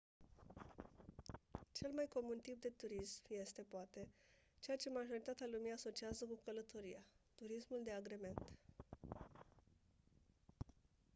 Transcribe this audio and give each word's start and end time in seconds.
cel 1.71 1.91
mai 1.95 2.07
comun 2.13 2.39
tip 2.41 2.61
de 2.61 2.69
turism 2.69 3.23
este 3.29 3.61
poate 3.67 4.07
ceea 4.59 4.77
ce 4.77 4.89
majoritatea 4.89 5.47
lumii 5.51 5.71
asociază 5.71 6.25
cu 6.25 6.39
călătoria 6.43 7.03
turismul 7.35 7.81
de 7.83 7.91
agrement 7.91 8.41